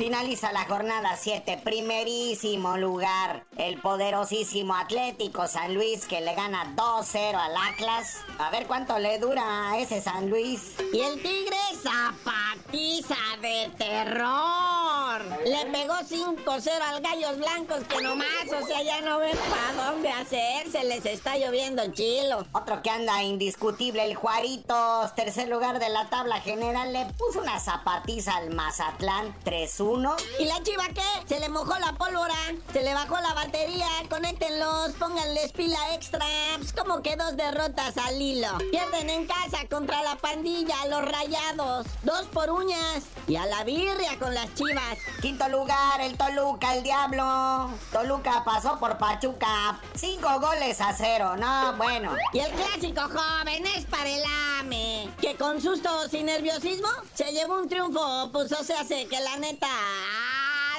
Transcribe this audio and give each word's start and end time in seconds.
Finaliza 0.00 0.50
la 0.50 0.64
jornada 0.64 1.14
7, 1.14 1.60
primerísimo 1.62 2.78
lugar. 2.78 3.44
El 3.58 3.78
poderosísimo 3.82 4.74
Atlético 4.74 5.46
San 5.46 5.74
Luis 5.74 6.06
que 6.06 6.22
le 6.22 6.34
gana 6.34 6.74
2-0 6.74 7.34
al 7.34 7.54
Atlas. 7.70 8.16
A 8.38 8.50
ver 8.50 8.66
cuánto 8.66 8.98
le 8.98 9.18
dura 9.18 9.70
a 9.70 9.78
ese 9.78 10.00
San 10.00 10.30
Luis. 10.30 10.74
Y 10.94 11.00
el 11.00 11.20
Tigre 11.20 11.58
zapatiza 11.82 13.18
de 13.42 13.70
terror. 13.76 14.59
Le 15.50 15.66
pegó 15.66 15.94
5-0 15.94 16.68
al 16.80 17.00
Gallos 17.00 17.36
Blancos 17.38 17.80
que 17.88 18.00
nomás, 18.00 18.46
o 18.56 18.64
sea, 18.64 18.84
ya 18.84 19.00
no 19.00 19.18
ven 19.18 19.36
para 19.36 19.90
dónde 19.90 20.08
hacer. 20.08 20.70
Se 20.70 20.84
les 20.84 21.04
está 21.04 21.36
lloviendo 21.38 21.82
chilo. 21.92 22.46
Otro 22.52 22.80
que 22.82 22.90
anda 22.90 23.24
indiscutible, 23.24 24.04
el 24.04 24.14
Juaritos, 24.14 25.12
tercer 25.16 25.48
lugar 25.48 25.80
de 25.80 25.88
la 25.88 26.08
tabla 26.08 26.40
general, 26.40 26.92
le 26.92 27.04
puso 27.18 27.40
una 27.40 27.58
zapatiza 27.58 28.36
al 28.36 28.54
Mazatlán 28.54 29.34
3-1. 29.44 30.14
¿Y 30.38 30.44
la 30.44 30.62
chiva 30.62 30.84
qué? 30.94 31.02
Se 31.26 31.40
le 31.40 31.48
mojó 31.48 31.76
la 31.80 31.94
pólvora, 31.94 32.36
se 32.72 32.84
le 32.84 32.94
bajó 32.94 33.20
la 33.20 33.34
batería, 33.34 33.88
conéctenlos, 34.08 34.92
pónganles 35.00 35.50
pila 35.50 35.94
extra. 35.96 36.24
Pues 36.58 36.72
como 36.72 37.02
que 37.02 37.16
dos 37.16 37.36
derrotas 37.36 37.96
al 37.98 38.22
hilo. 38.22 38.56
Pierden 38.70 39.10
en 39.10 39.26
casa 39.26 39.66
contra 39.68 40.00
la 40.04 40.14
pandilla, 40.14 40.76
los 40.86 41.04
rayados. 41.04 41.88
Dos 42.04 42.26
por 42.26 42.50
uñas. 42.50 43.02
Y 43.26 43.34
a 43.34 43.46
la 43.46 43.64
birria 43.64 44.16
con 44.20 44.32
las 44.32 44.54
chivas. 44.54 44.98
Quinto 45.20 45.39
lugar, 45.48 46.00
el 46.00 46.16
Toluca, 46.16 46.74
el 46.74 46.82
Diablo. 46.82 47.70
Toluca 47.92 48.42
pasó 48.44 48.78
por 48.78 48.98
Pachuca. 48.98 49.80
Cinco 49.94 50.40
goles 50.40 50.80
a 50.80 50.92
cero, 50.92 51.36
no, 51.36 51.74
bueno. 51.76 52.14
Y 52.32 52.40
el 52.40 52.50
clásico 52.52 53.02
joven 53.02 53.66
es 53.66 53.84
para 53.86 54.08
el 54.08 54.22
AME. 54.60 55.10
Que 55.20 55.36
con 55.36 55.60
sustos 55.60 56.12
y 56.14 56.22
nerviosismo 56.22 56.88
se 57.14 57.32
llevó 57.32 57.60
un 57.60 57.68
triunfo. 57.68 58.30
Pues 58.32 58.52
o 58.52 58.64
sea, 58.64 58.84
sé 58.84 59.06
que 59.06 59.20
la 59.20 59.36
neta. 59.36 59.68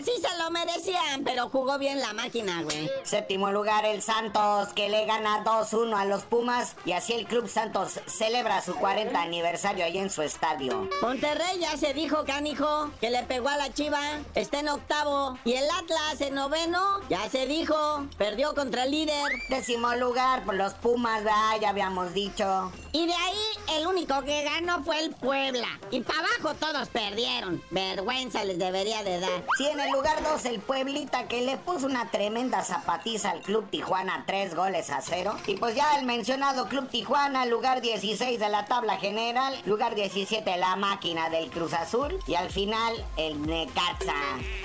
Sí 0.03 0.11
se 0.19 0.37
lo 0.43 0.49
merecían, 0.49 1.23
pero 1.23 1.49
jugó 1.49 1.77
bien 1.77 1.99
la 1.99 2.13
máquina, 2.13 2.63
güey. 2.63 2.89
Séptimo 3.03 3.51
lugar, 3.51 3.85
el 3.85 4.01
Santos, 4.01 4.69
que 4.69 4.89
le 4.89 5.05
gana 5.05 5.43
2-1 5.43 5.95
a 5.95 6.05
los 6.05 6.23
Pumas. 6.23 6.75
Y 6.85 6.93
así 6.93 7.13
el 7.13 7.27
Club 7.27 7.47
Santos 7.47 7.99
celebra 8.07 8.61
su 8.61 8.73
40 8.75 9.21
aniversario 9.21 9.85
ahí 9.85 9.97
en 9.97 10.09
su 10.09 10.23
estadio. 10.23 10.89
Monterrey 11.01 11.59
ya 11.59 11.77
se 11.77 11.93
dijo, 11.93 12.25
canijo, 12.25 12.89
que 12.99 13.11
le 13.11 13.23
pegó 13.23 13.49
a 13.49 13.57
la 13.57 13.71
chiva. 13.73 14.01
Está 14.33 14.59
en 14.59 14.69
octavo. 14.69 15.37
Y 15.45 15.53
el 15.53 15.69
Atlas 15.69 16.19
en 16.21 16.35
noveno, 16.35 17.01
ya 17.09 17.29
se 17.29 17.45
dijo, 17.45 18.07
perdió 18.17 18.55
contra 18.55 18.85
el 18.85 18.91
líder. 18.91 19.31
Décimo 19.49 19.93
lugar, 19.95 20.43
por 20.45 20.55
los 20.55 20.73
Pumas, 20.73 21.23
¿verdad? 21.23 21.59
ya 21.61 21.69
habíamos 21.69 22.13
dicho. 22.13 22.71
Y 22.91 23.05
de 23.05 23.13
ahí, 23.13 23.77
el 23.77 23.87
único 23.87 24.21
que 24.23 24.43
ganó 24.43 24.83
fue 24.83 24.99
el 24.99 25.11
Puebla. 25.11 25.67
Y 25.91 26.01
para 26.01 26.19
abajo 26.19 26.55
todos 26.55 26.89
perdieron. 26.89 27.61
Vergüenza 27.69 28.43
les 28.43 28.57
debería 28.57 29.03
de 29.03 29.19
dar. 29.19 29.43
Sí, 29.57 29.67
en 29.67 29.79
el 29.79 29.90
lugar 29.91 30.23
2, 30.23 30.45
el 30.45 30.59
Pueblita, 30.59 31.27
que 31.27 31.41
le 31.41 31.57
puso 31.57 31.85
una 31.85 32.09
tremenda 32.09 32.63
zapatiza 32.63 33.31
al 33.31 33.41
Club 33.41 33.69
Tijuana, 33.69 34.23
tres 34.25 34.55
goles 34.55 34.89
a 34.89 35.01
cero. 35.01 35.35
Y 35.47 35.57
pues 35.57 35.75
ya 35.75 35.97
el 35.97 36.05
mencionado 36.05 36.67
Club 36.67 36.89
Tijuana, 36.89 37.45
lugar 37.45 37.81
16 37.81 38.39
de 38.39 38.49
la 38.49 38.65
tabla 38.65 38.97
general, 38.97 39.59
lugar 39.65 39.95
17 39.95 40.57
la 40.57 40.75
máquina 40.75 41.29
del 41.29 41.49
Cruz 41.49 41.73
Azul. 41.73 42.19
Y 42.27 42.35
al 42.35 42.49
final, 42.49 42.93
el 43.17 43.41
Necaxa. 43.41 44.13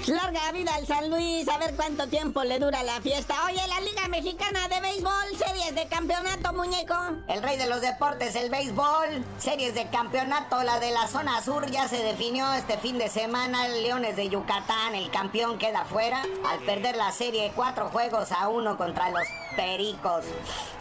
Larga 0.06 0.52
vida 0.52 0.74
al 0.74 0.86
San 0.86 1.10
Luis, 1.10 1.48
a 1.48 1.58
ver 1.58 1.74
cuánto 1.74 2.08
tiempo 2.08 2.44
le 2.44 2.58
dura 2.58 2.82
la 2.82 3.00
fiesta. 3.00 3.34
Oye, 3.46 3.60
la 3.66 3.80
Liga 3.80 4.08
Mexicana 4.08 4.68
de 4.68 4.80
Béisbol, 4.80 5.36
series 5.36 5.74
de 5.74 5.86
campeonato, 5.88 6.52
muñeco. 6.52 6.94
El 7.28 7.42
rey 7.42 7.56
de 7.56 7.68
los 7.68 7.80
deportes, 7.80 8.36
el 8.36 8.50
béisbol. 8.50 9.24
Series 9.38 9.74
de 9.74 9.88
campeonato, 9.88 10.62
la 10.62 10.78
de 10.78 10.92
la 10.92 11.08
zona 11.08 11.42
sur 11.42 11.70
ya 11.70 11.88
se 11.88 12.02
definió 12.02 12.52
este 12.54 12.78
fin 12.78 12.98
de 12.98 13.08
semana. 13.08 13.68
Leones 13.68 14.16
de 14.16 14.28
Yucatán, 14.28 14.94
el 14.94 15.10
campeón 15.16 15.56
queda 15.56 15.86
fuera 15.86 16.22
al 16.46 16.58
perder 16.66 16.94
la 16.94 17.10
serie 17.10 17.50
cuatro 17.56 17.88
juegos 17.88 18.32
a 18.32 18.48
uno 18.48 18.76
contra 18.76 19.08
los 19.08 19.22
Pericos 19.56 20.26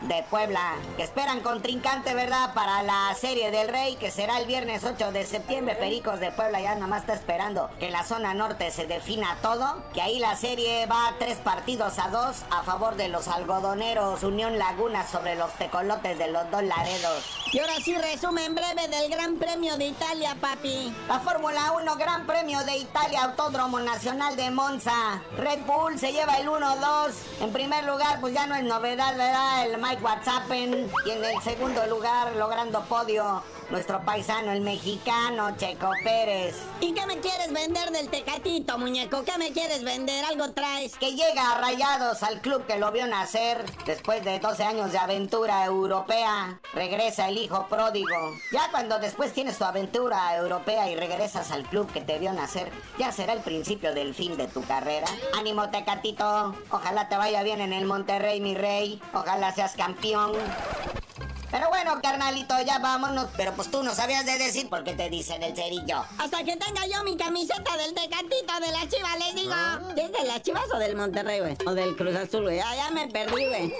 de 0.02 0.26
Puebla, 0.30 0.74
que 0.98 1.04
esperan 1.04 1.40
contrincante, 1.40 2.14
¿verdad? 2.14 2.54
Para 2.54 2.84
la 2.84 3.16
serie 3.18 3.50
del 3.50 3.70
Rey, 3.70 3.96
que 3.96 4.12
será 4.12 4.38
el 4.40 4.46
viernes 4.46 4.84
8 4.84 5.14
de 5.14 5.26
septiembre. 5.26 5.76
Pericos 5.76 6.20
de 6.20 6.34
Puebla 6.34 6.60
ya 6.60 6.76
nomás 6.76 7.02
está 7.02 7.14
esperando 7.14 7.70
que 7.80 7.90
la 7.90 8.04
zona 8.04 8.34
norte 8.34 8.70
se 8.72 8.86
defina 8.86 9.38
todo, 9.42 9.82
que 9.94 10.02
ahí 10.02 10.20
la 10.20 10.36
serie 10.36 10.86
va 10.88 11.14
tres 11.18 11.38
partidos 11.38 11.98
a 11.98 12.10
dos 12.10 12.44
a 12.52 12.64
favor 12.64 12.98
de 12.98 13.08
los 13.08 13.30
algodoneros 13.30 14.24
Unión 14.24 14.58
Laguna 14.58 15.08
sobre 15.08 15.36
los 15.36 15.54
tecolotes 15.54 16.18
de 16.18 16.28
los 16.28 16.52
dos 16.52 16.64
Laredos. 16.64 17.24
Y 17.54 17.60
ahora 17.60 17.76
sí, 17.76 17.96
resumen 17.96 18.54
breve 18.54 18.90
del 18.90 19.10
Gran 19.10 19.38
Premio 19.38 19.78
de 19.78 19.86
Italia, 19.86 20.36
papi. 20.42 20.94
La 21.08 21.22
Fórmula 21.22 21.72
1 21.80 21.96
Gran 21.96 22.28
Premio 22.28 22.62
de 22.66 22.76
Italia 22.76 23.24
Autódromo 23.24 23.80
Nacional 23.80 24.15
de 24.16 24.50
Monza. 24.50 25.22
Red 25.38 25.66
Bull 25.66 26.00
se 26.00 26.14
lleva 26.14 26.38
el 26.38 26.48
1-2. 26.48 27.12
En 27.42 27.52
primer 27.52 27.84
lugar, 27.84 28.22
pues 28.22 28.34
ya 28.34 28.48
no 28.48 28.56
es 28.56 28.64
novedad, 28.64 29.12
¿verdad? 29.18 29.66
El 29.66 29.78
Mike 29.78 30.02
Whatsappen. 30.02 30.90
Y 31.06 31.10
en 31.10 31.26
el 31.26 31.42
segundo 31.42 31.86
lugar, 31.88 32.34
logrando 32.38 32.82
podio, 32.86 33.44
nuestro 33.70 34.04
paisano, 34.06 34.52
el 34.52 34.62
mexicano 34.62 35.56
Checo 35.58 35.92
Pérez. 36.04 36.56
¿Y 36.80 36.94
qué 36.94 37.06
me 37.06 37.20
quieres 37.20 37.52
vender 37.52 37.92
del 37.92 38.10
Tecatito, 38.10 38.78
muñeco? 38.78 39.24
¿Qué 39.24 39.38
me 39.38 39.52
quieres 39.52 39.84
vender? 39.84 40.24
¿Algo 40.26 40.52
traes? 40.52 40.96
Que 40.96 41.16
llega 41.16 41.52
a 41.52 41.60
Rayados 41.60 42.24
al 42.24 42.42
club 42.42 42.66
que 42.66 42.78
lo 42.78 42.92
vio 42.92 43.08
nacer. 43.08 43.66
Después 43.86 44.24
de 44.24 44.40
12 44.40 44.64
años 44.64 44.92
de 44.92 44.98
aventura 44.98 45.66
europea, 45.66 46.60
regresa 46.74 47.28
el 47.30 47.38
hijo 47.38 47.68
pródigo. 47.68 48.36
Ya 48.52 48.70
cuando 48.72 49.00
después 49.00 49.34
tienes 49.34 49.58
tu 49.58 49.66
aventura 49.66 50.36
europea 50.36 50.90
y 50.90 50.96
regresas 50.96 51.52
al 51.52 51.64
club 51.64 51.92
que 51.92 52.02
te 52.02 52.20
vio 52.20 52.34
nacer, 52.34 52.72
ya 52.98 53.12
será 53.12 53.34
el 53.34 53.42
principio 53.42 53.94
del 53.94 54.05
fin 54.14 54.38
de 54.38 54.48
tu 54.48 54.62
carrera. 54.64 55.08
Ánimo, 55.38 55.70
Tecatito. 55.70 56.56
Ojalá 56.70 57.10
te 57.10 57.18
vaya 57.18 57.44
bien 57.44 57.62
en 57.62 57.74
el 57.74 57.86
Monterrey, 57.86 58.40
mi 58.42 58.56
rey. 58.56 59.02
Ojalá 59.14 59.54
seas 59.54 59.74
campeón. 59.74 60.34
Pero 61.52 61.70
bueno, 61.70 62.00
carnalito, 62.02 62.54
ya 62.66 62.80
vámonos. 62.80 63.28
Pero 63.38 63.54
pues 63.54 63.72
tú 63.72 63.82
no 63.84 63.96
sabías 63.96 64.26
de 64.26 64.38
decir 64.38 64.70
por 64.70 64.84
qué 64.84 64.94
te 64.94 65.10
dicen 65.10 65.42
el 65.42 65.56
cerillo. 65.56 66.04
Hasta 66.18 66.44
que 66.44 66.58
tenga 66.58 66.86
yo 66.86 67.04
mi 67.04 67.16
camiseta 67.16 67.78
del 67.78 67.94
Tecatito 67.94 68.60
de 68.60 68.72
la 68.72 68.90
Chiva, 68.90 69.16
les 69.18 69.36
digo. 69.36 69.54
¿Es 69.96 70.12
de 70.12 70.28
las 70.28 70.42
Chivas 70.42 70.66
o 70.74 70.78
del 70.78 70.96
Monterrey, 70.96 71.40
güey? 71.40 71.58
O 71.66 71.74
del 71.74 71.96
Cruz 71.96 72.16
Azul, 72.16 72.44
güey. 72.44 72.58
Ya, 72.58 72.76
ya 72.76 72.92
me 72.92 73.08
perdí, 73.08 73.46
güey. 73.46 73.74